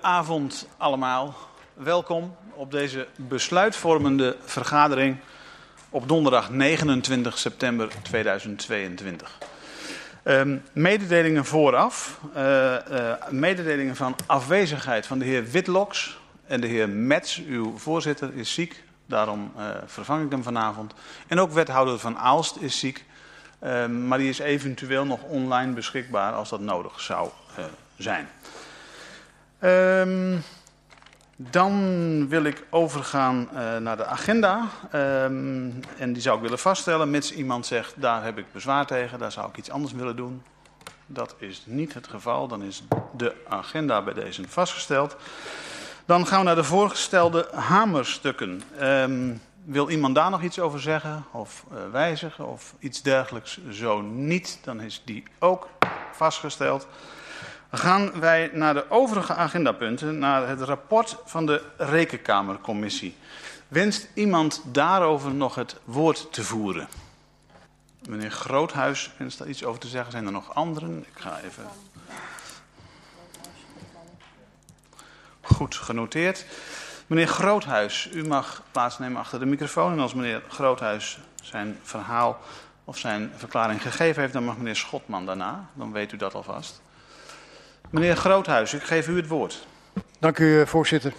[0.00, 1.34] Avond allemaal.
[1.74, 5.16] Welkom op deze besluitvormende vergadering
[5.90, 9.38] op donderdag 29 september 2022.
[10.24, 12.20] Um, mededelingen vooraf.
[12.36, 18.34] Uh, uh, mededelingen van afwezigheid van de heer Witloks en de heer Mets, uw voorzitter,
[18.34, 18.82] is ziek.
[19.06, 20.94] Daarom uh, vervang ik hem vanavond.
[21.26, 23.04] En ook wethouder van Aalst is ziek.
[24.06, 27.30] maar die is eventueel nog online beschikbaar als dat nodig zou
[27.96, 28.28] zijn.
[29.64, 30.42] Um,
[31.36, 34.68] dan wil ik overgaan uh, naar de agenda.
[34.94, 39.18] Um, en die zou ik willen vaststellen, mits iemand zegt, daar heb ik bezwaar tegen,
[39.18, 40.42] daar zou ik iets anders willen doen.
[41.06, 42.84] Dat is niet het geval, dan is
[43.16, 45.16] de agenda bij deze vastgesteld.
[46.04, 48.62] Dan gaan we naar de voorgestelde hamerstukken.
[48.80, 53.58] Um, wil iemand daar nog iets over zeggen of uh, wijzigen of iets dergelijks?
[53.70, 55.68] Zo niet, dan is die ook
[56.12, 56.86] vastgesteld
[57.70, 63.16] gaan wij naar de overige agendapunten, naar het rapport van de Rekenkamercommissie.
[63.68, 66.88] Wenst iemand daarover nog het woord te voeren?
[68.08, 70.12] Meneer Groothuis wenst daar iets over te zeggen.
[70.12, 70.98] Zijn er nog anderen?
[70.98, 71.64] Ik ga even...
[75.40, 76.46] Goed, genoteerd.
[77.06, 79.92] Meneer Groothuis, u mag plaatsnemen achter de microfoon.
[79.92, 82.40] En als meneer Groothuis zijn verhaal
[82.84, 85.68] of zijn verklaring gegeven heeft, dan mag meneer Schotman daarna.
[85.74, 86.82] Dan weet u dat alvast.
[87.90, 89.66] Meneer Groothuis, ik geef u het woord.
[90.18, 91.12] Dank u, voorzitter.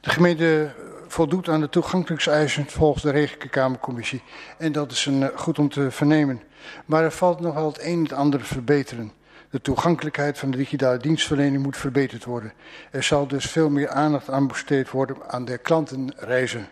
[0.00, 0.70] De gemeente
[1.08, 4.22] voldoet aan de toegankelijkseisen volgens de Rekenkamercommissie.
[4.58, 6.42] En dat is een, goed om te vernemen.
[6.86, 9.12] Maar er valt nog wel het een en het ander verbeteren.
[9.50, 12.52] De toegankelijkheid van de digitale dienstverlening moet verbeterd worden.
[12.90, 16.68] Er zal dus veel meer aandacht aan besteed worden aan de klantenreizen.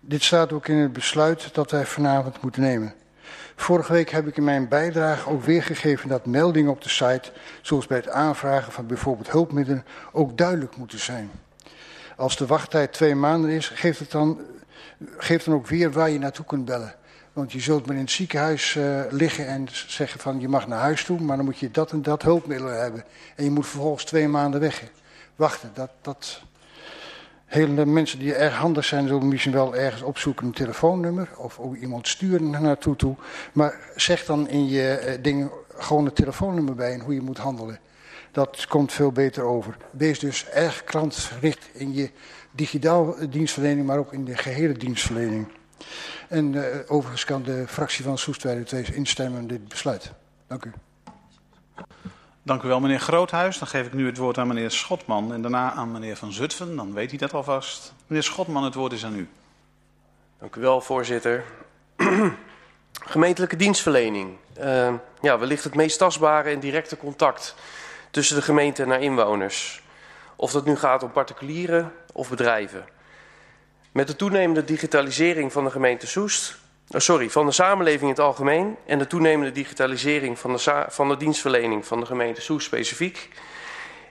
[0.00, 2.94] Dit staat ook in het besluit dat wij vanavond moeten nemen.
[3.60, 7.86] Vorige week heb ik in mijn bijdrage ook weergegeven dat meldingen op de site, zoals
[7.86, 11.30] bij het aanvragen van bijvoorbeeld hulpmiddelen, ook duidelijk moeten zijn.
[12.16, 14.40] Als de wachttijd twee maanden is, geeft het dan,
[15.16, 16.94] geeft dan ook weer waar je naartoe kunt bellen.
[17.32, 20.80] Want je zult maar in het ziekenhuis uh, liggen en zeggen van je mag naar
[20.80, 23.04] huis toe, maar dan moet je dat en dat hulpmiddelen hebben.
[23.36, 24.82] En je moet vervolgens twee maanden weg
[25.36, 25.70] wachten.
[25.74, 26.42] Dat, dat,
[27.48, 31.76] Hele mensen die erg handig zijn, zullen misschien wel ergens opzoeken een telefoonnummer of ook
[31.76, 33.16] iemand sturen naar naartoe toe.
[33.52, 37.38] Maar zeg dan in je uh, ding gewoon een telefoonnummer bij en hoe je moet
[37.38, 37.78] handelen.
[38.32, 39.76] Dat komt veel beter over.
[39.90, 42.10] Wees dus erg klantgericht in je
[42.50, 45.48] digitaal dienstverlening, maar ook in de gehele dienstverlening.
[46.28, 50.12] En uh, overigens kan de fractie van Soestwijde 2 instemmen in dit besluit.
[50.46, 50.72] Dank u.
[52.48, 53.58] Dank u wel, meneer Groothuis.
[53.58, 56.76] Dan geef ik nu het woord aan meneer Schotman en daarna aan meneer Van Zutphen.
[56.76, 57.92] Dan weet hij dat alvast.
[58.06, 59.28] Meneer Schotman, het woord is aan u.
[60.38, 61.44] Dank u wel, voorzitter.
[62.92, 64.36] Gemeentelijke dienstverlening.
[64.60, 67.54] Uh, ja, wellicht het meest tastbare en directe contact
[68.10, 69.82] tussen de gemeente en haar inwoners.
[70.36, 72.84] Of dat nu gaat om particulieren of bedrijven.
[73.92, 78.76] Met de toenemende digitalisering van de gemeente Soest sorry, van de samenleving in het algemeen
[78.86, 83.28] en de toenemende digitalisering van de, van de dienstverlening van de gemeente Soes specifiek,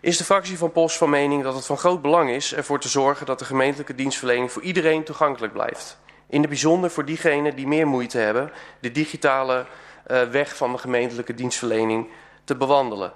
[0.01, 2.89] is de fractie van POS van mening dat het van groot belang is ervoor te
[2.89, 5.99] zorgen dat de gemeentelijke dienstverlening voor iedereen toegankelijk blijft.
[6.29, 9.65] In het bijzonder voor diegenen die meer moeite hebben de digitale
[10.07, 12.07] uh, weg van de gemeentelijke dienstverlening
[12.43, 13.13] te bewandelen.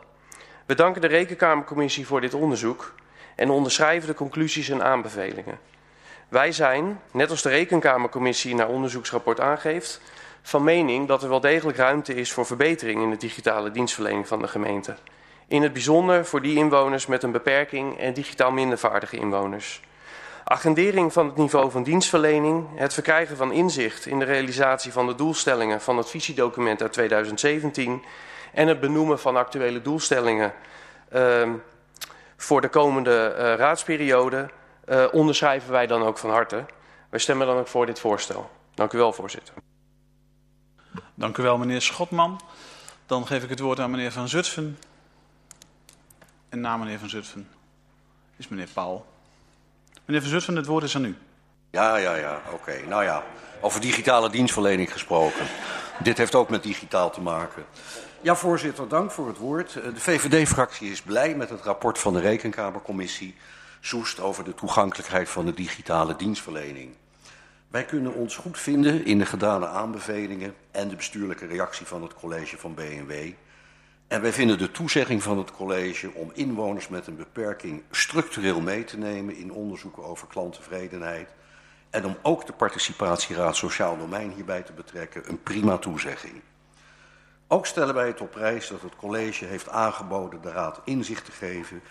[0.66, 2.94] We danken de Rekenkamercommissie voor dit onderzoek
[3.36, 5.60] en onderschrijven de conclusies en aanbevelingen.
[6.31, 10.02] Wij zijn, net als de Rekenkamercommissie naar onderzoeksrapport aangeeft,
[10.42, 14.40] van mening dat er wel degelijk ruimte is voor verbetering in de digitale dienstverlening van
[14.40, 14.96] de gemeente.
[15.47, 19.81] In het bijzonder voor die inwoners met een beperking en digitaal minder vaardige inwoners.
[20.44, 25.16] Agendering van het niveau van dienstverlening, het verkrijgen van inzicht in de realisatie van de
[25.16, 28.03] doelstellingen van het visiedocument uit 2017
[28.53, 30.53] en het benoemen van actuele doelstellingen
[31.14, 31.50] uh,
[32.38, 34.50] voor de komende uh, raadsperiode
[34.90, 36.66] uh, onderschrijven wij dan ook van harte.
[37.09, 38.50] Wij stemmen dan ook voor dit voorstel.
[38.74, 39.53] Dank u wel, voorzitter.
[41.14, 42.42] Dank u wel, meneer Schotman.
[43.06, 44.78] Dan geef ik het woord aan meneer Van Zutphen.
[46.50, 47.50] En na meneer Van Zutphen
[48.38, 49.06] is meneer Paul.
[50.06, 51.17] Meneer Van Zutphen, het woord is aan u.
[51.70, 52.56] Ja, ja, ja, oké.
[52.56, 52.82] Okay.
[52.82, 53.23] Nou ja,
[53.61, 55.46] over digitale dienstverlening gesproken.
[56.03, 57.66] Dit heeft ook met digitaal te maken.
[58.22, 59.73] Ja, voorzitter, dank voor het woord.
[59.73, 63.35] De VVD-fractie is blij met het rapport van de Rekenkamercommissie.
[63.84, 66.96] Soest over de toegankelijkheid van de digitale dienstverlening.
[67.68, 72.14] Wij kunnen ons goed vinden in de gedane aanbevelingen en de bestuurlijke reactie van het
[72.14, 73.12] college van BNW.
[74.08, 78.84] En wij vinden de toezegging van het college om inwoners met een beperking structureel mee
[78.84, 81.30] te nemen in onderzoeken over klanttevredenheid
[81.90, 86.42] en om ook de participatieraad sociaal domein hierbij te betrekken een prima toezegging.
[87.48, 91.32] Ook stellen wij het op prijs dat het college heeft aangeboden de raad inzicht te
[91.32, 91.82] geven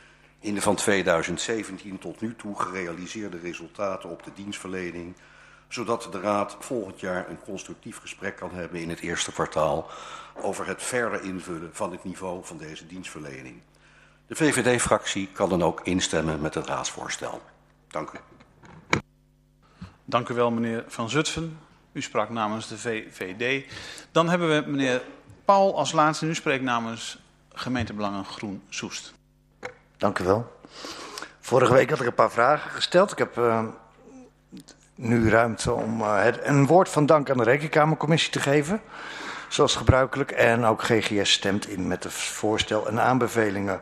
[0.40, 5.16] in de van 2017 tot nu toe gerealiseerde resultaten op de dienstverlening,
[5.68, 9.90] zodat de Raad volgend jaar een constructief gesprek kan hebben in het eerste kwartaal
[10.34, 13.60] over het verder invullen van het niveau van deze dienstverlening.
[14.26, 17.42] De VVD-fractie kan dan ook instemmen met het raadsvoorstel.
[17.88, 18.18] Dank u.
[20.04, 21.58] Dank u wel, meneer Van Zutphen.
[21.92, 23.72] U sprak namens de VVD.
[24.12, 25.02] Dan hebben we meneer
[25.44, 26.26] Paul als laatste.
[26.26, 27.18] U spreekt namens
[27.52, 29.14] gemeentebelangen Groen Soest.
[30.00, 30.60] Dank u wel.
[31.40, 33.12] Vorige week had ik een paar vragen gesteld.
[33.12, 33.64] Ik heb uh,
[34.94, 38.80] nu ruimte om uh, het, een woord van dank aan de Rekenkamercommissie te geven.
[39.48, 40.30] Zoals gebruikelijk.
[40.30, 43.80] En ook GGS stemt in met het voorstel en aanbevelingen.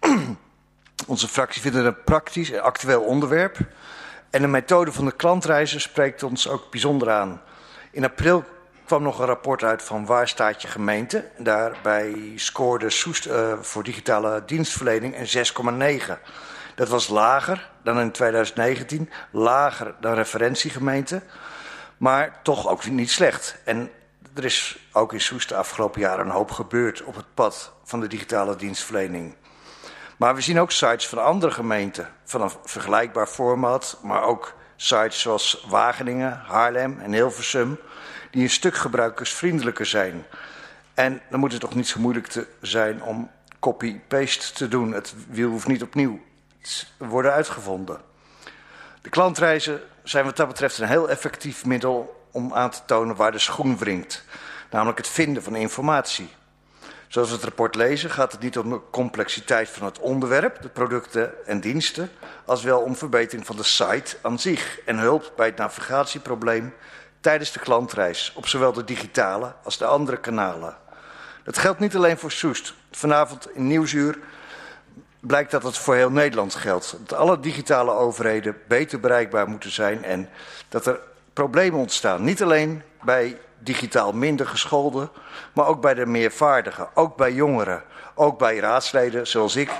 [1.06, 3.58] Onze fractie vindt het een praktisch en actueel onderwerp.
[4.30, 7.40] En de methode van de klantreizen spreekt ons ook bijzonder aan.
[7.90, 8.44] In april
[8.86, 11.24] kwam nog een rapport uit van waar staat je gemeente.
[11.38, 16.12] Daarbij scoorde Soest uh, voor digitale dienstverlening een 6,9.
[16.74, 21.22] Dat was lager dan in 2019, lager dan referentiegemeente,
[21.96, 23.56] maar toch ook niet slecht.
[23.64, 23.90] En
[24.34, 28.00] er is ook in Soest de afgelopen jaren een hoop gebeurd op het pad van
[28.00, 29.34] de digitale dienstverlening.
[30.16, 35.20] Maar we zien ook sites van andere gemeenten van een vergelijkbaar format, maar ook sites
[35.20, 37.78] zoals Wageningen, Haarlem en Hilversum,
[38.36, 40.26] die een stuk gebruikersvriendelijker zijn.
[40.94, 43.30] En dan moet het toch niet zo moeilijk te zijn om
[43.60, 44.92] copy-paste te doen.
[44.92, 46.20] Het wiel hoeft niet opnieuw
[46.60, 48.00] te worden uitgevonden.
[49.02, 53.32] De klantreizen zijn wat dat betreft een heel effectief middel om aan te tonen waar
[53.32, 54.24] de schoen wringt.
[54.70, 56.28] Namelijk het vinden van informatie.
[57.08, 60.68] Zoals we het rapport lezen gaat het niet om de complexiteit van het onderwerp, de
[60.68, 62.10] producten en diensten,
[62.44, 66.74] als wel om verbetering van de site aan zich en hulp bij het navigatieprobleem
[67.26, 70.76] tijdens de klantreis op zowel de digitale als de andere kanalen.
[71.44, 72.74] Dat geldt niet alleen voor Soest.
[72.90, 74.18] Vanavond in Nieuwsuur
[75.20, 76.96] blijkt dat het voor heel Nederland geldt.
[77.06, 80.28] Dat alle digitale overheden beter bereikbaar moeten zijn en
[80.68, 81.00] dat er
[81.32, 82.24] problemen ontstaan.
[82.24, 85.10] Niet alleen bij digitaal minder gescholden,
[85.52, 87.82] maar ook bij de meervaardigen, ook bij jongeren,
[88.14, 89.70] ook bij raadsleden zoals ik,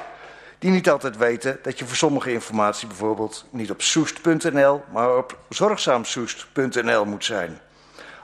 [0.67, 5.39] die niet altijd weten dat je voor sommige informatie bijvoorbeeld niet op soest.nl, maar op
[5.49, 7.61] zorgzaamsoest.nl moet zijn.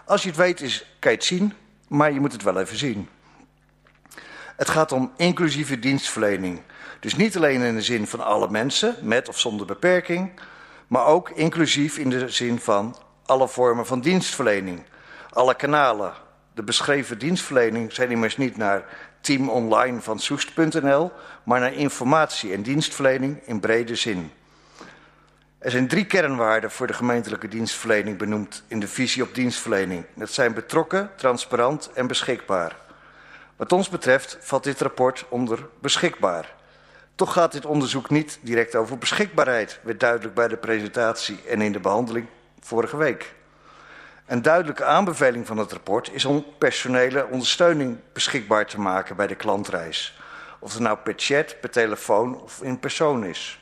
[0.05, 1.55] Als je het weet, is, kan je het zien,
[1.89, 3.09] maar je moet het wel even zien.
[4.56, 6.61] Het gaat om inclusieve dienstverlening.
[7.00, 10.41] Dus niet alleen in de zin van alle mensen, met of zonder beperking,
[10.87, 12.97] maar ook inclusief in de zin van
[13.27, 14.83] alle vormen van dienstverlening.
[15.31, 16.12] Alle kanalen.
[16.55, 18.85] De beschreven dienstverlening zijn immers niet naar
[19.22, 24.30] team online van soest.nl, maar naar informatie en dienstverlening in brede zin.
[25.58, 30.04] Er zijn drie kernwaarden voor de gemeentelijke dienstverlening benoemd in de visie op dienstverlening.
[30.14, 32.76] Dat zijn betrokken, transparant en beschikbaar.
[33.56, 36.54] Wat ons betreft valt dit rapport onder beschikbaar.
[37.14, 41.72] Toch gaat dit onderzoek niet direct over beschikbaarheid, werd duidelijk bij de presentatie en in
[41.72, 42.26] de behandeling
[42.60, 43.34] vorige week.
[44.32, 49.34] Een duidelijke aanbeveling van het rapport is om personele ondersteuning beschikbaar te maken bij de
[49.34, 50.19] klantreis.
[50.58, 53.61] Of het nou per chat, per telefoon of in persoon is.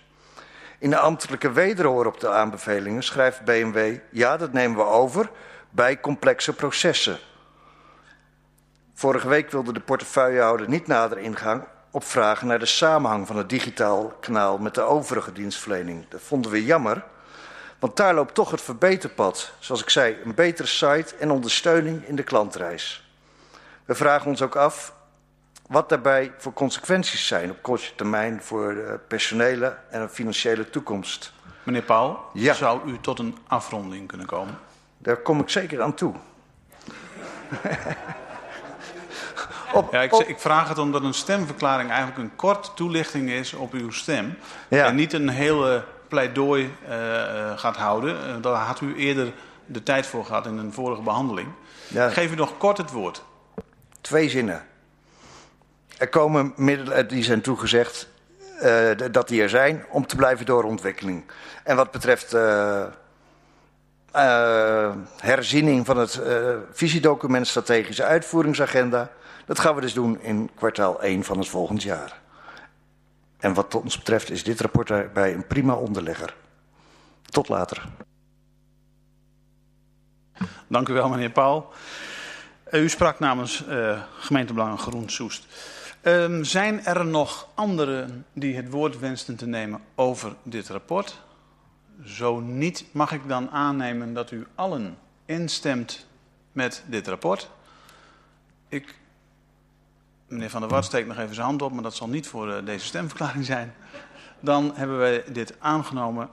[0.78, 5.30] In de ambtelijke wederhoor op de aanbevelingen schrijft BMW: ja, dat nemen we over
[5.70, 7.18] bij complexe processen.
[8.94, 13.48] Vorige week wilde de portefeuillehouder niet nader ingaan op vragen naar de samenhang van het
[13.48, 16.08] digitaal kanaal met de overige dienstverlening.
[16.08, 17.04] Dat vonden we jammer.
[17.80, 19.52] Want daar loopt toch het verbeterpad.
[19.58, 23.08] Zoals ik zei, een betere site en ondersteuning in de klantreis.
[23.84, 24.94] We vragen ons ook af
[25.66, 31.32] wat daarbij voor consequenties zijn op korte termijn voor de personele en financiële toekomst.
[31.62, 32.54] Meneer Paul, ja.
[32.54, 34.58] zou u tot een afronding kunnen komen?
[34.98, 36.14] Daar kom ik zeker aan toe.
[39.72, 43.72] op, ja, ik, ik, vraag het omdat een stemverklaring eigenlijk een kort toelichting is op
[43.72, 44.38] uw stem.
[44.68, 44.86] Ja.
[44.86, 48.16] En niet een hele pleidooi uh, gaat houden.
[48.16, 49.32] Uh, daar had u eerder
[49.66, 51.48] de tijd voor gehad in een vorige behandeling.
[51.88, 52.08] Ja.
[52.08, 53.22] Geef u nog kort het woord.
[54.00, 54.62] Twee zinnen.
[55.98, 58.08] Er komen middelen die zijn toegezegd
[58.62, 61.24] uh, dat die er zijn om te blijven doorontwikkeling.
[61.64, 62.36] En wat betreft
[65.16, 66.20] herziening van het
[66.72, 69.10] visiedocument strategische uitvoeringsagenda,
[69.46, 72.19] dat gaan we dus doen in kwartaal 1 van het volgend jaar.
[73.40, 76.34] En wat ons betreft is dit rapport daarbij een prima onderlegger.
[77.24, 77.88] Tot later.
[80.66, 81.72] Dank u wel, meneer Paul.
[82.70, 85.46] U sprak namens uh, gemeentebelangen Groen Soest.
[86.02, 91.20] Um, zijn er nog anderen die het woord wensten te nemen over dit rapport?
[92.04, 96.06] Zo niet, mag ik dan aannemen dat u allen instemt
[96.52, 97.50] met dit rapport?
[98.68, 98.94] Ik
[100.30, 102.48] Meneer Van der Wart steekt nog even zijn hand op, maar dat zal niet voor
[102.48, 103.74] uh, deze stemverklaring zijn.
[104.40, 106.28] Dan hebben wij dit aangenomen.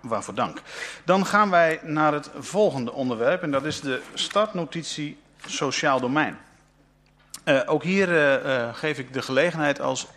[0.00, 0.62] Waarvoor dank.
[1.04, 6.38] Dan gaan wij naar het volgende onderwerp en dat is de startnotitie sociaal domein.
[7.44, 10.08] Uh, ook hier uh, uh, geef ik de gelegenheid als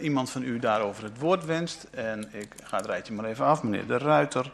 [0.00, 1.86] iemand van u daarover het woord wenst.
[1.90, 3.62] En ik ga het rijtje maar even af.
[3.62, 4.52] Meneer De Ruiter.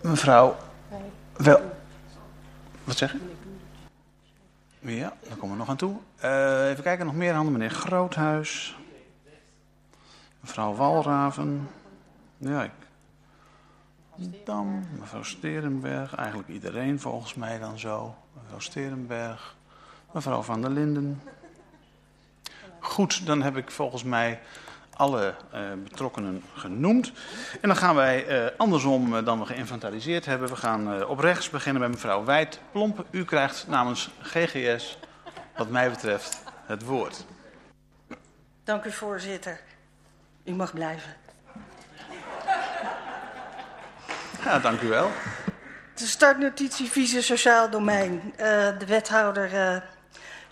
[0.00, 0.56] Mevrouw.
[1.36, 1.76] Wel.
[2.84, 3.18] Wat zeg je?
[4.84, 5.96] Ja, daar komen we nog aan toe.
[6.70, 7.52] even kijken, nog meer handen.
[7.52, 8.76] Meneer Groothuis.
[10.40, 11.68] Mevrouw Walraven.
[12.36, 12.70] Ja, ik.
[14.44, 16.14] Dan mevrouw Sterenberg.
[16.14, 18.14] Eigenlijk iedereen volgens mij dan zo.
[18.42, 19.56] Mevrouw Sterenberg.
[20.12, 21.22] Mevrouw van der Linden.
[22.78, 24.40] Goed, dan heb ik volgens mij
[24.96, 27.12] alle uh, betrokkenen genoemd.
[27.60, 30.48] En dan gaan wij uh, andersom uh, dan we geïnventariseerd hebben.
[30.48, 32.60] We gaan op rechts beginnen bij mevrouw Wijd.
[32.72, 34.98] Plomp, u krijgt namens GGS,
[35.56, 37.24] wat mij betreft, het woord.
[38.64, 39.60] Dank u, voorzitter.
[40.44, 41.16] U mag blijven.
[44.44, 45.10] Ja, dank u wel.
[45.94, 48.32] De startnotitie visie sociaal domein.
[48.78, 49.82] de wethouder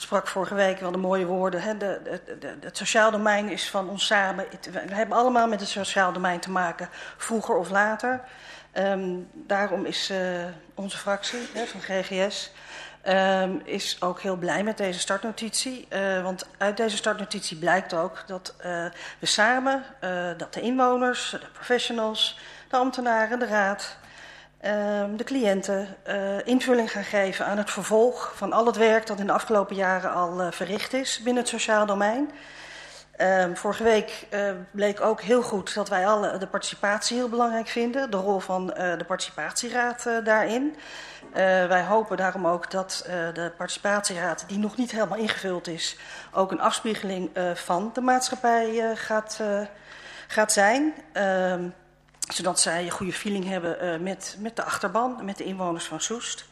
[0.01, 1.63] sprak vorige week wel de mooie woorden.
[1.63, 1.77] Hè?
[1.77, 4.47] De, de, het sociaal domein is van ons samen.
[4.73, 8.21] We hebben allemaal met het sociaal domein te maken, vroeger of later.
[8.75, 10.19] Um, daarom is uh,
[10.75, 12.53] onze fractie hè, van GGS
[13.09, 15.87] um, is ook heel blij met deze startnotitie.
[15.91, 18.65] Uh, want uit deze startnotitie blijkt ook dat uh,
[19.19, 19.85] we samen,
[20.37, 22.39] dat de inwoners, de professionals,
[22.69, 24.00] de ambtenaren, de raad Ehm,
[25.17, 29.27] de cliënten uh, invulling gaan geven aan het vervolg van al het werk dat in
[29.27, 32.31] de afgelopen jaren al uh, verricht is binnen het sociaal domein.
[33.17, 37.69] Uh, vorige week uh, bleek ook heel goed dat wij alle de participatie heel belangrijk
[37.69, 40.77] vinden, de rol van de participatieraad daarin.
[41.69, 43.03] wij hopen daarom ook dat
[43.35, 45.97] de participatieraad, die nog niet helemaal ingevuld is,
[46.33, 49.41] ook een afspiegeling van de maatschappij gaat,
[50.27, 50.95] gaat zijn.
[52.31, 55.85] Ehm, zodat zij een goede feeling hebben uh, met, met de achterban, met de inwoners
[55.85, 56.45] van Soest.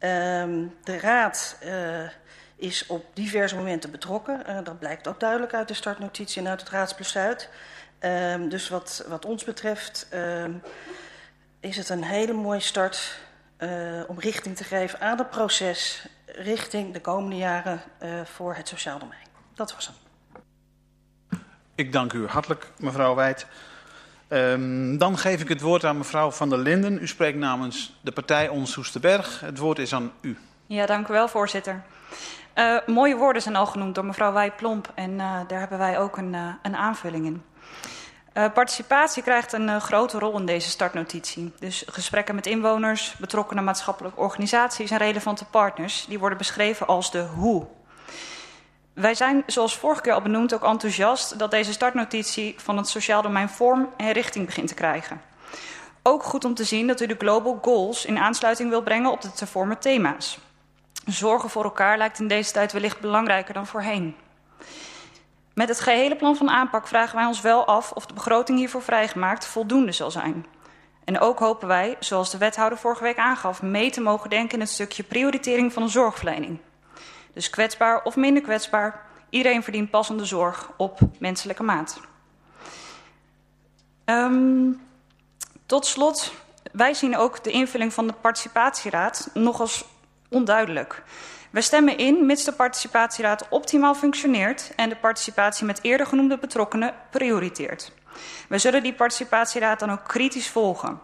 [0.00, 2.08] Um, de raad uh,
[2.56, 4.42] is op diverse momenten betrokken.
[4.48, 7.48] Uh, dat blijkt ook duidelijk uit de startnotitie en uit het raadsbesluit.
[8.00, 10.62] Um, dus wat, wat ons betreft um,
[11.60, 13.22] is het een hele mooie start
[14.06, 17.80] om richting te geven aan het proces richting de komende jaren
[18.24, 19.26] voor het sociaal domein.
[19.54, 19.96] Dat was hem.
[21.74, 23.46] Ik dank u hartelijk, mevrouw Wijd.
[24.28, 27.02] Um, dan geef ik het woord aan mevrouw Van der Linden.
[27.02, 29.40] U spreekt namens de partij Ons Soesterberg.
[29.40, 30.38] Het woord is aan u.
[30.66, 31.82] Ja, dank u wel, voorzitter.
[32.54, 36.16] Uh, mooie woorden zijn al genoemd door mevrouw Wij-Plomp en uh, daar hebben wij ook
[36.16, 37.42] een, uh, een aanvulling in.
[38.52, 41.52] participatie krijgt een grote rol in deze startnotitie.
[41.58, 46.06] Dus gesprekken met inwoners, betrokkenen maatschappelijke organisaties en relevante partners...
[46.08, 47.66] die worden beschreven als de hoe
[48.94, 53.22] wij zijn, zoals vorige keer al benoemd, ook enthousiast dat deze startnotitie van het sociaal
[53.22, 55.20] domein vorm en richting begint te krijgen.
[56.02, 59.20] Ook goed om te zien dat u de Global Goals in aansluiting wil brengen op
[59.20, 60.38] de te vormen thema's.
[61.06, 64.16] Zorgen voor elkaar lijkt in deze tijd wellicht belangrijker dan voorheen.
[65.54, 68.82] Met het gehele plan van aanpak vragen wij ons wel af of de begroting hiervoor
[68.82, 70.46] vrijgemaakt voldoende zal zijn.
[71.04, 74.60] En ook hopen wij, zoals de wethouder vorige week aangaf, mee te mogen denken in
[74.60, 76.58] het stukje prioritering van de zorgverlening.
[77.34, 82.00] Dus kwetsbaar of minder kwetsbaar, iedereen verdient passende zorg op menselijke maat.
[84.04, 84.80] Um,
[85.66, 86.32] tot slot,
[86.72, 89.84] wij zien ook de invulling van de participatieraad nog als
[90.28, 91.02] onduidelijk.
[91.50, 96.94] We stemmen in mits de participatieraad optimaal functioneert en de participatie met eerder genoemde betrokkenen
[97.10, 97.92] prioriteert.
[98.48, 101.00] We zullen die participatieraad dan ook kritisch volgen.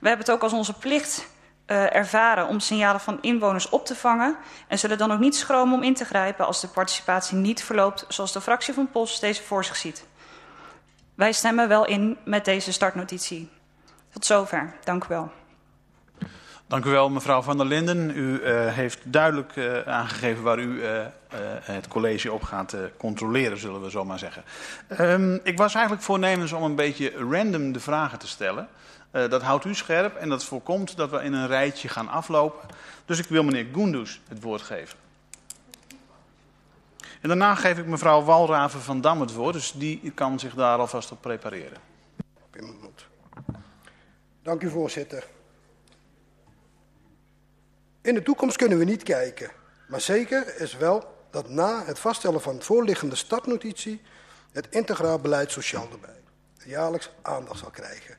[0.00, 1.26] We hebben het ook als onze plicht
[1.68, 4.36] uh, ervaren om signalen van inwoners op te vangen
[4.68, 8.04] en zullen dan ook niet schromen om in te grijpen als de participatie niet verloopt
[8.08, 10.06] zoals de fractie van POS deze voor zich ziet.
[11.14, 13.50] Wij stemmen wel in met deze startnotitie.
[14.12, 14.74] Tot zover.
[14.84, 15.30] Dank u wel.
[16.66, 18.10] Dank u wel, mevrouw Van der Linden.
[18.10, 20.82] U uh, heeft duidelijk uh, aangegeven waar u
[21.62, 24.44] het college op gaat controleren, zullen we zo maar zeggen.
[25.00, 28.68] Um, ik was eigenlijk voornemens om een beetje random de vragen te stellen.
[29.12, 32.68] Uh, dat houdt u scherp en dat voorkomt dat we in een rijtje gaan aflopen.
[33.04, 34.98] Dus ik wil meneer Goendus het woord geven.
[37.20, 40.78] En daarna geef ik mevrouw Walraven van Dam het woord, dus die kan zich daar
[40.78, 41.78] alvast op prepareren.
[44.42, 45.24] Dank u voorzitter.
[48.00, 49.50] In de toekomst kunnen we niet kijken,
[49.88, 54.02] maar zeker is wel dat na het vaststellen van het voorliggende startnotitie
[54.52, 56.18] het integraal beleid sociaal erbij
[56.68, 58.16] jaarlijks aandacht zal krijgen.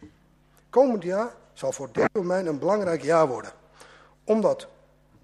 [0.69, 3.51] Komend jaar zal voor dit domein een belangrijk jaar worden.
[4.23, 4.67] Omdat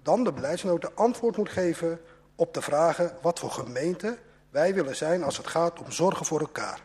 [0.02, 2.00] dan de beleidsnota antwoord moet geven
[2.34, 4.18] op de vragen wat voor gemeente
[4.50, 6.80] wij willen zijn als het gaat om zorgen voor elkaar.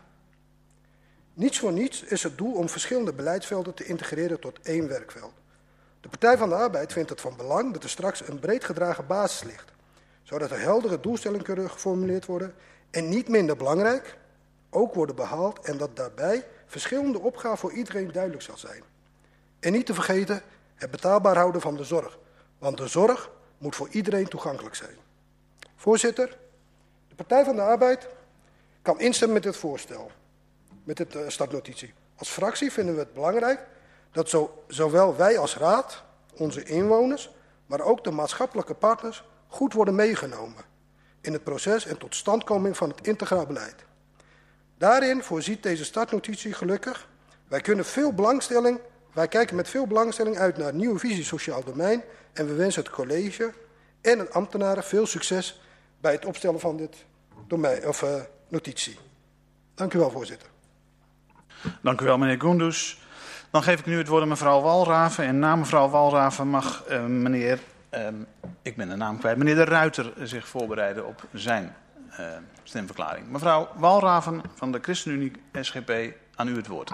[1.34, 5.34] Niets voor niets is het doel om verschillende beleidsvelden te integreren tot één werkveld.
[6.01, 9.08] De Partij van de Arbeid vindt het van belang dat er straks een breed gedragen
[9.08, 9.72] basis ligt,
[10.24, 12.53] zodat er heldere doelstellingen kunnen geformuleerd worden
[12.91, 14.18] en niet minder belangrijk,
[14.70, 18.84] ook worden behaald en dat daarbij verschillende opgaven voor iedereen duidelijk zal zijn.
[19.60, 20.42] En niet te vergeten
[20.75, 22.18] het betaalbaar houden van de zorg,
[22.58, 24.96] want de zorg moet voor iedereen toegankelijk zijn.
[25.75, 26.38] Voorzitter,
[27.08, 28.08] de Partij van de Arbeid
[28.82, 30.12] kan instemmen met dit voorstel,
[30.84, 31.90] met dit uh.
[32.16, 33.60] Als fractie vinden we het belangrijk
[34.12, 37.30] dat zo, zowel wij als raad, onze inwoners,
[37.66, 40.63] maar ook de maatschappelijke partners goed worden meegenomen
[41.22, 43.86] in het proces en totstandkoming van het integraal beleid.
[44.82, 47.08] Daarin voorziet deze startnotitie gelukkig.
[47.48, 48.80] Wij, kunnen veel belangstelling,
[49.14, 52.84] wij kijken met veel belangstelling uit naar een nieuwe visie sociaal domein en we wensen
[52.84, 53.54] het college
[54.02, 55.62] en de ambtenaren veel succes
[56.00, 57.06] bij het opstellen van dit
[57.48, 58.10] domein, of, uh,
[58.48, 58.98] notitie.
[59.76, 60.48] Dank u wel, voorzitter.
[61.82, 63.02] Dank u wel, meneer Goendus.
[63.52, 65.26] Dan geef ik nu het woord aan mevrouw Walraven.
[65.26, 67.60] En na mevrouw Walraven mag uh, meneer,
[67.94, 68.08] uh,
[68.62, 71.76] ik ben de naam kwijt, meneer De Ruiter zich voorbereiden op zijn
[72.63, 73.28] stemverklaring.
[73.28, 75.92] Mevrouw Walraven van de ChristenUnie SGP,
[76.36, 76.92] aan u het woord.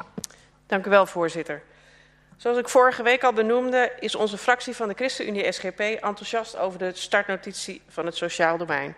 [0.65, 1.61] Dank u wel, voorzitter.
[2.37, 6.79] Zoals ik vorige week al benoemde, is onze fractie van de ChristenUnie SGP enthousiast over
[6.79, 8.95] de startnotitie van het sociaal domein.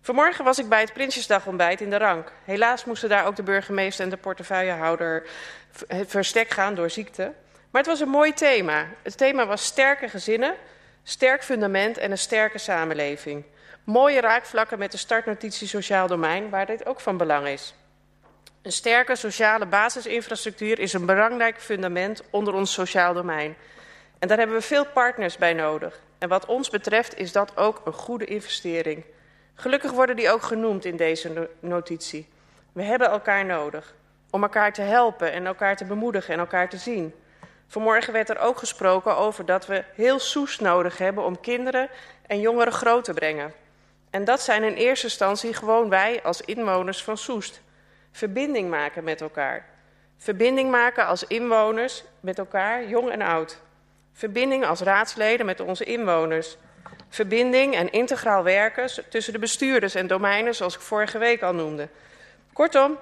[0.00, 2.32] Vanmorgen was ik bij het Prinsjesdagontbijt in de Rank.
[2.44, 5.26] Helaas moesten daar ook de burgemeester en de portefeuillehouder
[6.06, 7.32] verstek gaan door ziekte.
[7.70, 8.86] Maar het was een mooi thema.
[9.02, 10.54] Het thema was sterke gezinnen,
[11.02, 13.44] sterk fundament en een sterke samenleving.
[13.86, 17.74] Mooie raakvlakken met de startnotitie sociaal domein, waar dit ook van belang is.
[18.62, 23.56] Een sterke sociale basisinfrastructuur is een belangrijk fundament onder ons sociaal domein.
[24.18, 26.00] En daar hebben we veel partners bij nodig.
[26.18, 29.04] En wat ons betreft is dat ook een goede investering.
[29.54, 32.28] Gelukkig worden die ook genoemd in deze notitie.
[32.72, 33.94] We hebben elkaar nodig
[34.30, 37.14] om elkaar te helpen en elkaar te bemoedigen en elkaar te zien.
[37.66, 41.88] Vanmorgen werd er ook gesproken over dat we heel soes nodig hebben om kinderen
[42.26, 43.64] en jongeren groot te brengen.
[44.10, 47.62] En dat zijn in eerste instantie gewoon wij als inwoners van Soest.
[48.12, 49.66] Verbinding maken met elkaar.
[50.18, 53.58] Verbinding maken als inwoners met elkaar, jong en oud.
[54.12, 56.56] Verbinding als raadsleden met onze inwoners.
[57.08, 61.88] Verbinding en integraal werken tussen de bestuurders en domeinen, zoals ik vorige week al noemde.
[62.52, 62.98] Kortom,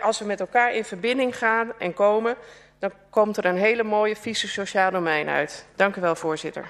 [0.00, 2.36] als we met elkaar in verbinding gaan en komen,
[2.78, 5.66] dan komt er een hele mooie visie sociaal domein uit.
[5.74, 6.68] Dank u wel, voorzitter.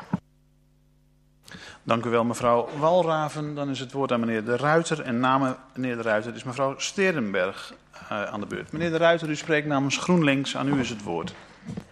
[1.82, 3.54] Dank u wel, mevrouw Walraven.
[3.54, 5.02] Dan is het woord aan meneer De Ruiter.
[5.02, 7.72] En namens meneer De Ruiter is mevrouw Sterenberg
[8.12, 8.72] uh, aan de beurt.
[8.72, 10.56] Meneer De Ruiter, u spreekt namens GroenLinks.
[10.56, 11.34] Aan u is het woord.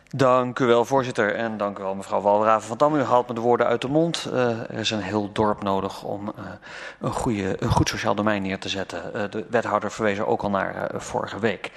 [0.08, 1.34] Dank u wel, voorzitter.
[1.34, 2.94] En dank u wel, mevrouw Walraven van Dam.
[2.94, 4.28] U haalt me de woorden uit de mond.
[4.32, 6.44] Uh, er is een heel dorp nodig om uh,
[7.00, 9.30] een, goede, een goed sociaal domein neer te zetten.
[9.30, 11.70] De wethouder verwees er ook al naar vorige week.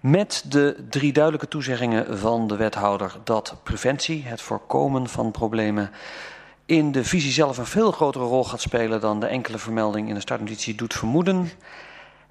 [0.00, 5.90] Met de drie duidelijke toezeggingen van de wethouder dat preventie, het voorkomen van problemen,
[6.66, 10.14] in de visie zelf een veel grotere rol gaat spelen dan de enkele vermelding in
[10.14, 11.50] de startnotitie doet vermoeden.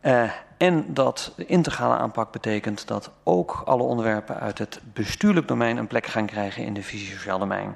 [0.01, 5.77] Uh, en dat de integrale aanpak betekent dat ook alle onderwerpen uit het bestuurlijk domein
[5.77, 7.75] een plek gaan krijgen in de visie sociaal domein.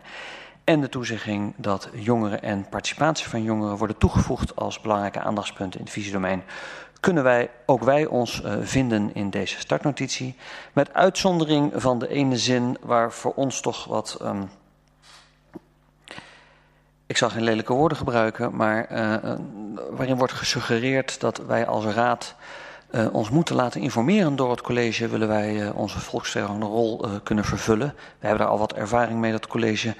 [0.63, 5.85] En de toezegging dat jongeren en participatie van jongeren worden toegevoegd als belangrijke aandachtspunten in
[5.85, 6.43] het visiedomein.
[6.99, 10.35] Kunnen wij, ook wij ons uh, vinden in deze startnotitie.
[10.73, 14.49] Met uitzondering van de ene zin waar voor ons toch wat um,
[17.07, 19.35] ik zal geen lelijke woorden gebruiken, maar uh,
[19.89, 22.35] waarin wordt gesuggereerd dat wij als raad
[22.91, 27.45] uh, ons moeten laten informeren door het college, willen wij uh, onze volksvertegenwoordigende rol kunnen
[27.45, 27.93] vervullen.
[28.19, 29.95] We hebben daar al wat ervaring mee dat het college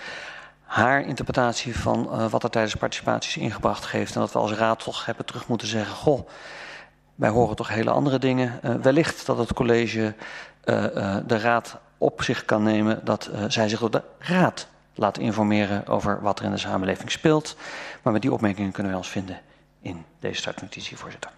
[0.62, 4.16] haar interpretatie van wat er tijdens participaties ingebracht geeft.
[4.16, 6.28] En dat we als raad toch hebben terug moeten zeggen, goh,
[7.16, 8.60] wij horen toch hele andere dingen.
[8.82, 10.14] wellicht dat het college
[11.26, 14.68] de raad op zich kan nemen dat zij zich door de raad
[14.98, 17.56] laten informeren over wat er in de samenleving speelt.
[18.02, 19.40] Maar met die opmerkingen kunnen wij ons vinden
[19.82, 21.32] in deze startnotitie, voorzitter.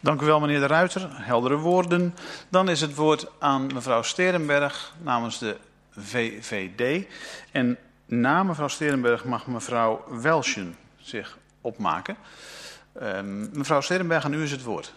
[0.00, 1.08] Dank u wel, meneer De Ruiter.
[1.12, 2.14] Heldere woorden.
[2.48, 5.56] Dan is het woord aan mevrouw Sterenberg namens de
[5.90, 7.06] VVD.
[7.52, 12.16] En na mevrouw Sterenberg mag mevrouw Welschen zich opmaken.
[13.02, 14.92] Um, mevrouw Sterenberg, aan u is het woord.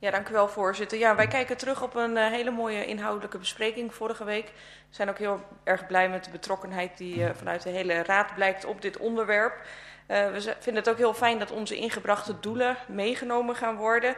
[0.00, 0.98] Ja, dank u wel, voorzitter.
[0.98, 4.46] Ja, wij kijken terug op een uh, hele mooie inhoudelijke bespreking vorige week.
[4.88, 8.34] We zijn ook heel erg blij met de betrokkenheid die uh, vanuit de hele raad
[8.34, 9.54] blijkt op dit onderwerp.
[9.54, 14.14] Uh, we vinden het ook heel fijn dat onze ingebrachte doelen meegenomen gaan worden.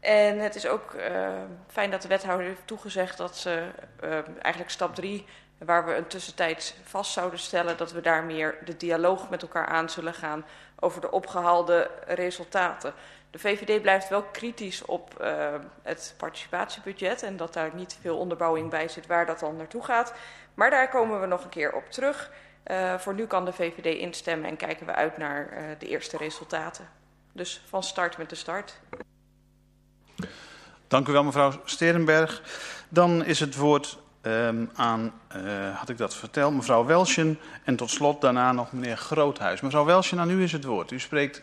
[0.00, 0.96] En het is ook
[1.68, 3.68] fijn dat de wethouder heeft toegezegd dat ze
[4.40, 5.24] eigenlijk stap 3
[5.64, 9.66] waar we een tussentijd vast zouden stellen dat we daar meer de dialoog met elkaar
[9.66, 10.44] aan zullen gaan
[10.78, 12.94] over de opgehaalde resultaten.
[13.30, 18.70] De VVD blijft wel kritisch op uh, het participatiebudget en dat daar niet veel onderbouwing
[18.70, 20.14] bij zit waar dat dan naartoe gaat.
[20.54, 22.30] Maar daar komen we nog een keer op terug.
[22.66, 26.16] Uh, voor nu kan de VVD instemmen en kijken we uit naar uh, de eerste
[26.16, 26.88] resultaten.
[27.32, 28.80] Dus van start met de start.
[30.88, 32.42] Dank u wel, mevrouw Sterenberg.
[32.88, 37.38] Dan is het woord um, aan, uh, had ik dat verteld, mevrouw Welsjen.
[37.64, 39.60] En tot slot daarna nog meneer Groothuis.
[39.60, 40.90] Mevrouw Welsjen, aan u is het woord.
[40.90, 41.42] U spreekt,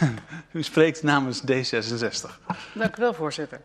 [0.52, 2.30] u spreekt namens D66.
[2.74, 3.60] Dank u wel, voorzitter.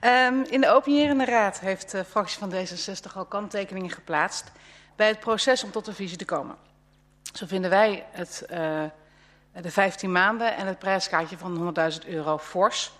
[0.00, 4.52] Um, in de openierende raad heeft de fractie van D66 al kanttekeningen geplaatst
[4.96, 6.56] bij het proces om tot een visie te komen.
[7.32, 8.82] Zo vinden wij het, uh,
[9.62, 12.92] de 15 maanden en het prijskaartje van 100.000 euro fors.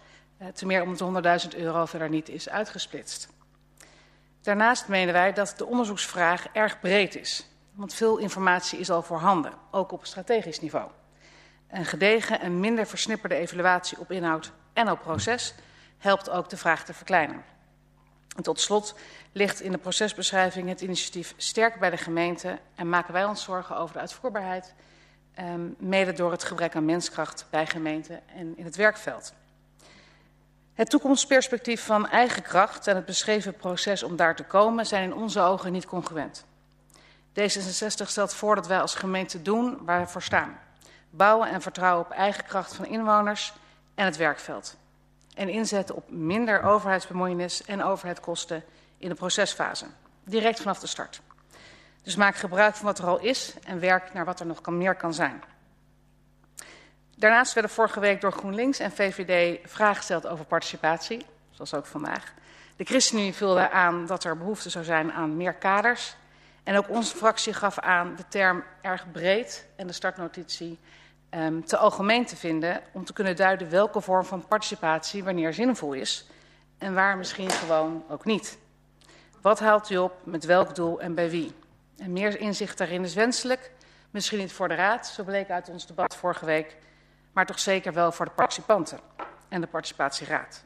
[0.43, 3.29] Uh, te meer omdat de 100.000 euro verder niet is uitgesplitst.
[4.43, 7.47] Daarnaast menen wij dat de onderzoeksvraag erg breed is.
[7.75, 10.91] Want veel informatie is al voorhanden, ook op strategisch niveau.
[11.71, 15.55] Een gedegen en minder versnipperde evaluatie op inhoud en op proces
[15.99, 17.45] helpt ook de vraag te verkleinen.
[18.37, 18.95] En tot slot
[19.33, 23.77] ligt in de procesbeschrijving het initiatief sterk bij de gemeente en maken wij ons zorgen
[23.77, 24.75] over de uitvoerbaarheid,
[25.39, 29.33] um, mede door het gebrek aan menskracht bij gemeenten en in het werkveld.
[30.75, 35.15] Het toekomstperspectief van eigen kracht en het beschreven proces om daar te komen zijn in
[35.15, 36.45] onze ogen niet congruent.
[37.41, 40.59] D66 stelt voor dat wij als gemeente doen waar we voor staan.
[41.11, 43.53] Bouwen en vertrouwen op eigen kracht van inwoners
[43.95, 44.77] en het werkveld.
[45.35, 48.65] En inzetten op minder overheidsbemoeienis en overheidskosten
[48.99, 49.87] in de procesfase.
[50.25, 51.21] Direct vanaf de start.
[52.03, 54.95] Dus maak gebruik van wat er al is en werk naar wat er nog meer
[54.95, 55.43] kan zijn.
[57.23, 62.35] Daarnaast werden vorige week door GroenLinks en VVD vragen gesteld over participatie, zoals ook vandaag.
[62.77, 66.17] De ChristenUnie vulde aan dat er behoefte zou zijn aan meer kaders.
[66.65, 70.79] En ook onze fractie gaf aan de term erg breed en de startnotitie
[71.31, 75.93] um, te algemeen te vinden om te kunnen duiden welke vorm van participatie wanneer zinvol
[75.93, 76.27] is
[76.79, 78.59] en waar misschien gewoon ook niet.
[79.41, 81.53] Wat haalt u op, met welk doel en bij wie?
[81.99, 83.71] En meer inzicht daarin is wenselijk,
[84.11, 86.77] misschien niet voor de Raad, zo bleek uit ons debat vorige week,
[87.33, 89.01] maar toch zeker wel voor de participanten
[89.49, 90.65] en de participatieraad.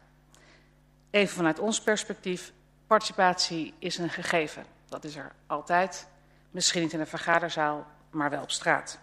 [1.11, 2.53] Even vanuit ons perspectief,
[2.87, 4.65] participatie is een gegeven.
[4.89, 6.09] Dat is er altijd,
[6.51, 8.99] misschien niet in een vergaderzaal, maar wel op straat.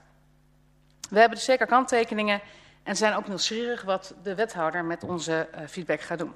[1.10, 2.42] We hebben dus zeker kanttekeningen
[2.84, 6.34] en zijn ook nieuwsgierig wat de wethouder met onze uh, feedback gaat doen.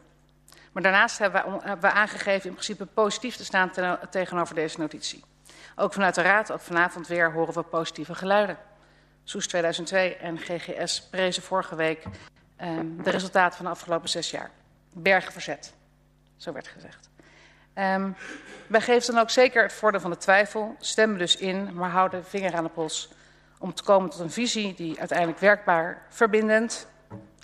[0.72, 3.72] Maar daarnaast hebben we, hebben we aangegeven in principe positief te staan
[4.10, 5.24] tegenover deze notitie.
[5.76, 8.58] Ook vanuit de Raad, ook vanavond weer, horen we positieve geluiden.
[9.28, 12.04] Soes 2002 en GGS prezen vorige week
[12.62, 14.52] um, de resultaten van de afgelopen zes jaar.
[14.94, 15.74] Bergen verzet,
[16.38, 17.10] zo werd gezegd.
[17.76, 18.16] Um,
[18.68, 22.26] wij geven dan ook zeker het voordeel van de twijfel, stemmen dus in, maar houden
[22.26, 23.10] vinger aan de pols
[23.58, 26.88] om te komen tot een visie die uiteindelijk werkbaar, verbindend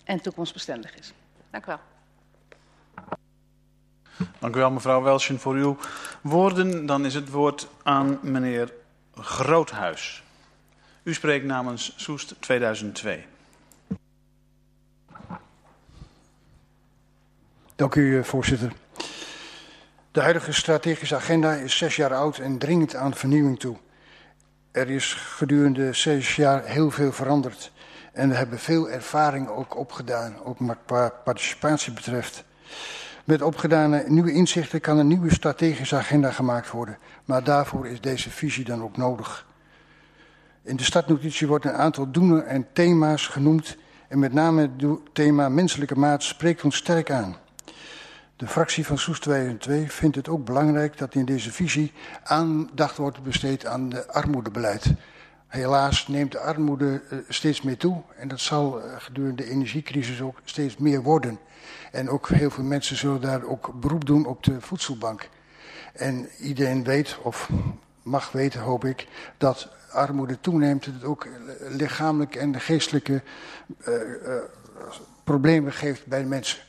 [0.04, 1.14] en toekomstbestendig is.
[1.50, 1.80] Dank u wel.
[4.40, 5.78] Dank u wel, mevrouw Welsjen, voor uw
[6.22, 6.86] woorden.
[6.86, 8.74] Dan is het woord aan meneer
[9.16, 10.23] Groothuis.
[11.04, 13.26] U spreekt namens Soest 2002.
[17.76, 18.74] Dank u, voorzitter.
[20.12, 23.78] De huidige strategische agenda is zes jaar oud en dringend aan vernieuwing toe.
[24.72, 27.72] Er is gedurende zes jaar heel veel veranderd.
[28.14, 32.44] En we hebben veel ervaring ook opgedaan, ook wat participatie betreft.
[33.24, 36.98] Met opgedane nieuwe inzichten kan een nieuwe strategische agenda gemaakt worden.
[37.26, 39.46] Maar daarvoor is deze visie dan ook nodig.
[40.64, 43.78] In de startnotitie wordt een aantal doelen en thema's genoemd.
[44.08, 47.36] En met name het thema menselijke maat spreekt ons sterk aan.
[48.36, 51.92] De fractie van Soes 2 vindt het ook belangrijk dat in deze visie
[52.24, 54.94] aandacht wordt besteed aan de armoedebeleid.
[55.48, 60.22] Helaas neemt de armoede eh, steeds meer toe en dat zal eh, gedurende de energiecrisis
[60.22, 61.40] ook steeds meer worden.
[61.92, 65.30] En ook heel veel mensen zullen daar ook beroep doen op de voedselbank.
[65.94, 67.50] En iedereen weet, of
[68.04, 70.86] mag weten hoop ik, dat armoede toeneemt.
[70.86, 71.28] Dat het ook
[71.60, 73.22] lichamelijke en geestelijke
[73.88, 74.36] uh, uh,
[75.24, 76.60] problemen geeft bij de mensen.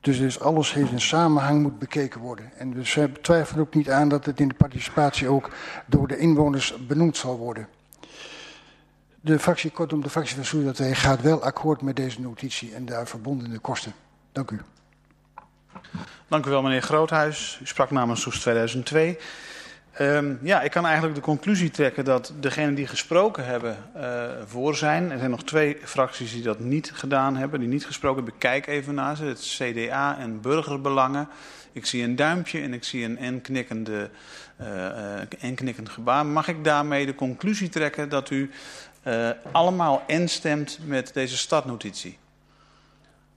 [0.00, 2.50] Dus, dus alles heeft een samenhang moet bekeken worden.
[2.56, 5.50] En we twijfelen ook niet aan dat het in de participatie ook
[5.86, 7.68] door de inwoners benoemd zal worden.
[9.20, 13.06] De fractie, kortom de fractie van Soedatwee gaat wel akkoord met deze notitie en daar
[13.06, 13.92] verbondene kosten.
[14.32, 14.60] Dank u.
[16.28, 17.58] Dank u wel meneer Groothuis.
[17.62, 19.18] U sprak namens Soes 2002.
[20.00, 24.76] Um, ja, ik kan eigenlijk de conclusie trekken dat degenen die gesproken hebben uh, voor
[24.76, 25.10] zijn.
[25.10, 28.40] Er zijn nog twee fracties die dat niet gedaan hebben, die niet gesproken hebben.
[28.40, 31.28] Kijk even naar ze, het CDA en burgerbelangen.
[31.72, 34.10] Ik zie een duimpje en ik zie een enknikkende,
[34.60, 36.26] uh, enknikkend gebaar.
[36.26, 38.50] Mag ik daarmee de conclusie trekken dat u
[39.52, 42.18] allemaal instemt met deze startnotitie.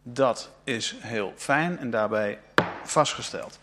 [0.04, 2.40] Dat is heel fijn en daarbij
[2.84, 3.60] vastgesteld.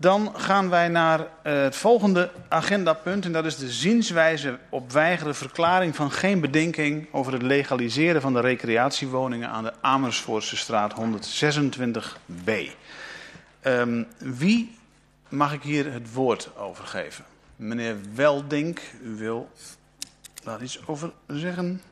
[0.00, 5.34] Dan gaan wij naar uh, het volgende agendapunt en dat is de zienswijze op weigeren
[5.34, 12.52] verklaring van geen bedenking over het legaliseren van de recreatiewoningen aan de Amersfoortse straat 126b.
[13.62, 14.76] Um, wie
[15.28, 17.24] mag ik hier het woord over geven?
[17.56, 19.50] Meneer Weldink, u wil
[20.42, 21.82] daar iets over zeggen?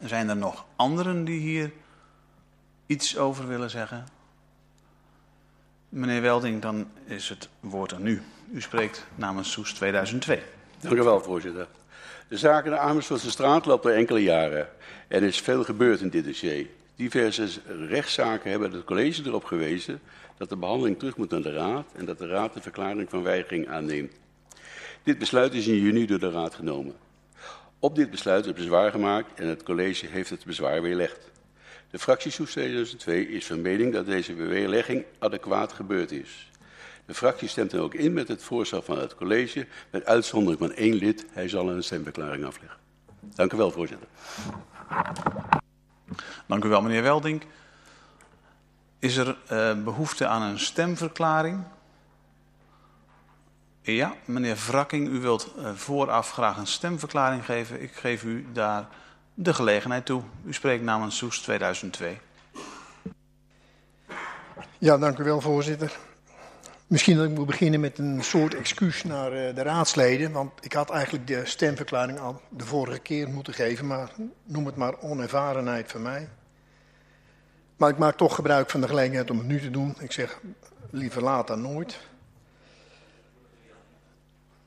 [0.00, 1.72] Zijn er nog anderen die hier
[2.86, 4.13] iets over willen zeggen?
[5.94, 8.22] Meneer Welding, dan is het woord aan u.
[8.52, 10.42] U spreekt namens Soes 2002.
[10.80, 11.66] Dank u wel, voorzitter.
[12.28, 14.68] De zaak in de Amersfoortse straat loopt al enkele jaren.
[15.08, 16.66] Er is veel gebeurd in dit dossier.
[16.96, 17.48] Diverse
[17.88, 20.00] rechtszaken hebben het college erop gewezen
[20.36, 23.22] dat de behandeling terug moet naar de raad en dat de raad de verklaring van
[23.22, 24.12] weigering aanneemt.
[25.02, 26.94] Dit besluit is in juni door de raad genomen.
[27.78, 31.32] Op dit besluit is bezwaar gemaakt en het college heeft het bezwaar weerlegd.
[31.94, 36.50] De fractie Soes 2002 is van mening dat deze weerlegging adequaat gebeurd is.
[37.06, 40.72] De fractie stemt dan ook in met het voorstel van het college, met uitzondering van
[40.72, 41.26] één lid.
[41.30, 42.78] Hij zal een stemverklaring afleggen.
[43.20, 44.08] Dank u wel, voorzitter.
[46.46, 47.42] Dank u wel, meneer Welding.
[48.98, 51.64] Is er uh, behoefte aan een stemverklaring?
[53.82, 57.82] Ja, meneer Wrakking, u wilt uh, vooraf graag een stemverklaring geven.
[57.82, 58.88] Ik geef u daar
[59.34, 60.22] de gelegenheid toe.
[60.44, 62.18] U spreekt namens Soes 2002.
[64.78, 65.98] Ja, dank u wel, voorzitter.
[66.86, 70.32] Misschien dat ik moet beginnen met een soort excuus naar uh, de raadsleden.
[70.32, 73.86] Want ik had eigenlijk de stemverklaring al de vorige keer moeten geven.
[73.86, 74.10] Maar
[74.44, 76.28] noem het maar onervarenheid van mij.
[77.76, 79.94] Maar ik maak toch gebruik van de gelegenheid om het nu te doen.
[79.98, 80.40] Ik zeg
[80.90, 81.98] liever laat dan nooit.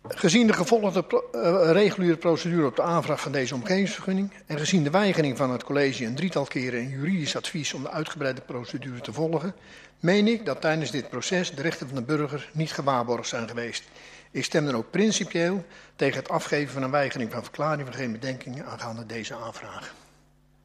[0.08, 4.89] Gezien de gevolgde uh, reguliere procedure op de aanvraag van deze omgevingsvergunning en gezien de
[4.89, 9.13] weigering van het college een drietal keren een juridisch advies om de uitgebreide procedure te
[9.13, 9.56] volgen,
[10.00, 13.84] meen ik dat tijdens dit proces de rechten van de burger niet gewaarborgd zijn geweest.
[14.32, 15.65] Ik stem dan ook principieel
[15.96, 19.93] tegen het afgeven van een weigering van verklaring van geen bedenkingen aangaande deze aanvraag.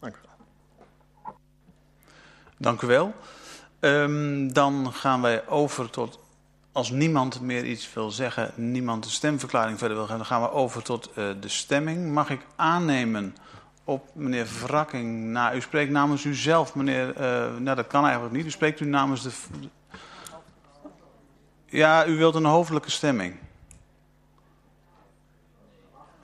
[0.00, 1.34] Dank u wel.
[2.56, 3.14] Dank u wel.
[3.80, 6.18] Um, dan gaan wij over tot,
[6.72, 10.50] als niemand meer iets wil zeggen, niemand de stemverklaring verder wil gaan, dan gaan we
[10.50, 12.12] over tot uh, de stemming.
[12.12, 13.36] Mag ik aannemen
[13.84, 18.46] op meneer Wrakking, nou, u spreekt namens uzelf, meneer, uh, nou dat kan eigenlijk niet,
[18.46, 19.30] u spreekt u namens de...
[21.66, 23.36] Ja, u wilt een hoofdelijke stemming.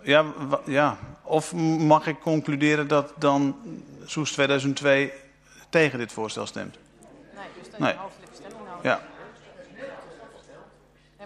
[0.02, 0.24] Ja,
[0.66, 3.56] ja, of mag ik concluderen dat dan
[4.04, 5.12] Soes 2002
[5.68, 6.78] tegen dit voorstel stemt?
[7.34, 7.92] Nee, dus dan nee.
[7.92, 8.82] een hoofdelijke stemming nodig.
[8.82, 9.00] Ja.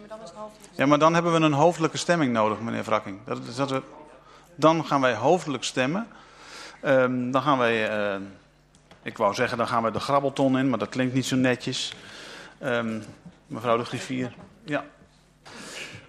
[0.09, 3.19] Maar dan is hoofdelijke Ja, maar dan hebben we een hoofdelijke stemming nodig, meneer Wrakking.
[3.25, 3.83] Dat, dat we,
[4.55, 6.07] dan gaan wij hoofdelijk stemmen.
[6.85, 8.21] Um, dan gaan wij, uh,
[9.03, 11.95] ik wou zeggen, dan gaan we de grabbelton in, maar dat klinkt niet zo netjes.
[12.63, 13.05] Um,
[13.47, 14.35] mevrouw de griffier.
[14.65, 14.85] Ja.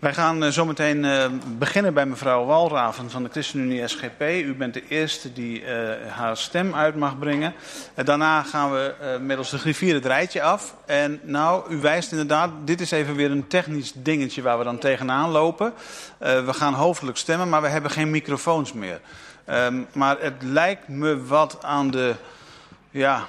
[0.03, 1.25] Wij gaan uh, zometeen uh,
[1.57, 4.21] beginnen bij mevrouw Walraven van de ChristenUnie SGP.
[4.21, 5.67] U bent de eerste die uh,
[6.07, 7.53] haar stem uit mag brengen.
[7.95, 10.75] daarna gaan we middels de griffier het rijtje af.
[10.85, 14.77] En nou, u wijst inderdaad, dit is even weer een technisch dingetje waar we dan
[14.77, 15.73] tegenaan lopen.
[16.17, 18.99] we gaan hoofdelijk stemmen, maar we hebben geen microfoons meer.
[19.49, 22.15] Um, maar het lijkt me wat aan de...
[22.89, 23.27] Ja,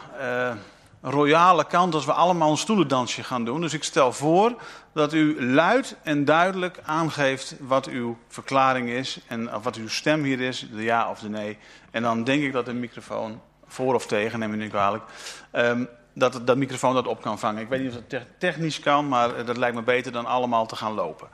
[1.10, 3.60] royale kant als we allemaal een stoelendansje gaan doen.
[3.60, 4.54] Dus ik stel voor
[4.92, 10.40] dat u luid en duidelijk aangeeft wat uw verklaring is en wat uw stem hier
[10.40, 11.58] is, de ja of de nee.
[11.90, 15.04] En dan denk ik dat de microfoon, voor of tegen, neem me niet kwalijk,
[15.52, 17.62] um, dat dat microfoon dat op kan vangen.
[17.62, 20.76] Ik weet niet of dat technisch kan, maar dat lijkt me beter dan allemaal te
[20.76, 21.28] gaan lopen.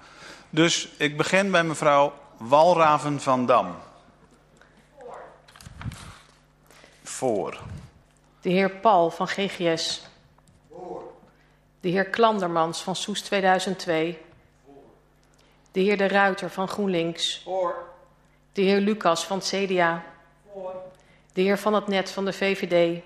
[0.51, 3.75] Dus ik begin bij mevrouw Walraven van Dam.
[4.99, 5.21] Voor.
[7.03, 7.59] Voor.
[8.41, 10.03] De heer Paul van GGS.
[11.81, 14.19] De heer Klandermans van Soes 2002.
[14.65, 14.75] Voor.
[15.73, 17.45] De heer De Ruiter van GroenLinks.
[18.53, 20.05] De heer Lucas van CDA.
[21.33, 23.03] De heer Van het Net van de VVD.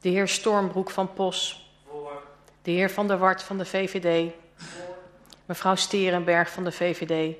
[0.00, 1.70] De heer Stormbroek van POS.
[2.62, 4.32] De heer Van der Wart van de VVD.
[5.44, 7.36] Mevrouw Sterenberg van de VVD.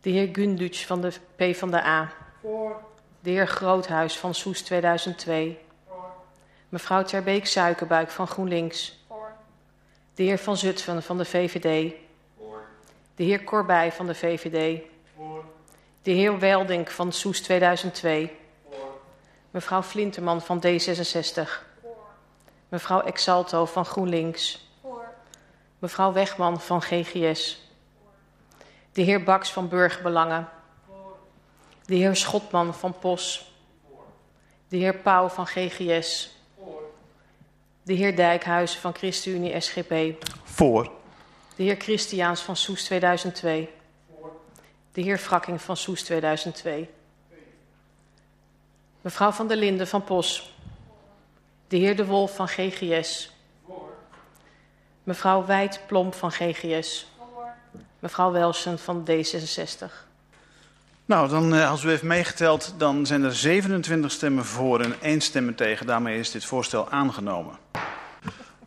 [0.00, 2.12] De heer Gundutsch van de PvdA.
[2.40, 2.87] Voor.
[3.20, 5.58] De heer Groothuis van Soes 2002.
[5.88, 6.10] Voor.
[6.68, 8.98] Mevrouw Terbeek Suikerbuik van GroenLinks.
[10.14, 11.94] De heer Van Zutphen van de VVD.
[13.14, 14.82] De heer Corbij van de VVD.
[16.02, 18.36] De heer Weldink van Soes 2002.
[18.70, 18.78] Voor.
[19.50, 21.48] Mevrouw Flinterman van D66.
[21.80, 21.96] Voor.
[22.68, 24.66] Mevrouw Exalto van GroenLinks.
[25.78, 27.62] Mevrouw Wegman van GGS.
[28.92, 30.48] De heer Baks van Burgerbelangen.
[31.88, 33.52] De heer Schotman van POS.
[34.68, 36.36] De heer Pauw van GGS.
[37.82, 40.24] De heer Dijkhuizen van ChristenUnie SGP.
[40.44, 40.92] Voor.
[41.56, 43.68] De heer Christiaans van Soes 2002.
[44.92, 46.90] De heer Frakking van Soes 2002.
[49.00, 50.56] Mevrouw van der Linden van POS.
[51.68, 53.30] De heer De Wolf van GGS.
[55.02, 57.06] Mevrouw Wijd Plomp van GGS.
[57.98, 60.07] Mevrouw Welsen van D66.
[61.08, 65.20] Nou, dan, eh, als u heeft meegeteld, dan zijn er 27 stemmen voor en 1
[65.20, 65.86] stem tegen.
[65.86, 67.54] Daarmee is dit voorstel aangenomen.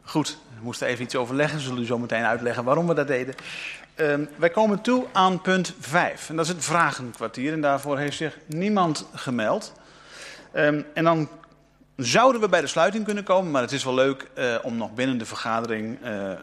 [0.03, 1.59] Goed, we moesten even iets overleggen.
[1.59, 3.35] Zullen u zo meteen uitleggen waarom we dat deden.
[3.95, 6.29] Uh, wij komen toe aan punt 5.
[6.29, 7.53] En dat is het vragenkwartier.
[7.53, 9.73] En daarvoor heeft zich niemand gemeld.
[10.53, 11.29] Um, en dan
[12.03, 14.93] zouden we bij de sluiting kunnen komen, maar het is wel leuk uh, om nog
[14.93, 16.33] binnen de vergadering uh, uh,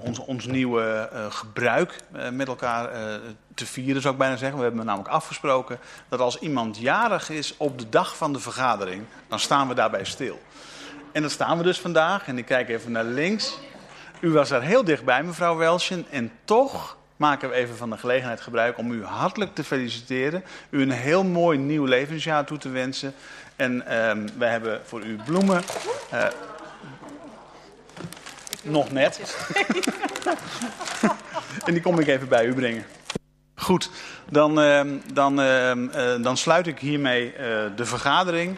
[0.00, 1.96] ons, ons nieuwe gebruik
[2.32, 2.90] met elkaar
[3.54, 4.58] te vieren, zou ik bijna zeggen.
[4.58, 9.04] We hebben namelijk afgesproken dat als iemand jarig is op de dag van de vergadering,
[9.28, 10.40] dan staan we daarbij stil.
[11.12, 12.26] En dat staan we dus vandaag.
[12.26, 13.58] En ik kijk even naar links.
[14.20, 16.06] U was daar heel dichtbij, mevrouw Welschen.
[16.10, 20.44] En toch maken we even van de gelegenheid gebruik om u hartelijk te feliciteren.
[20.70, 23.14] U een heel mooi nieuw levensjaar toe te wensen.
[23.62, 25.62] En um, wij hebben voor u bloemen.
[26.14, 26.26] Uh,
[28.62, 29.20] nog net.
[31.66, 32.84] en die kom ik even bij u brengen.
[33.54, 33.90] Goed,
[34.30, 34.80] dan, uh,
[35.12, 35.72] dan, uh,
[36.22, 37.32] dan sluit ik hiermee
[37.76, 38.56] de vergadering.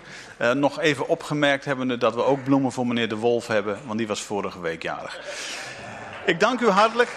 [0.54, 4.06] nog even opgemerkt hebbende dat we ook bloemen voor meneer De Wolf hebben, want die
[4.06, 5.20] was vorige week jarig.
[6.26, 7.10] Ik dank u hartelijk.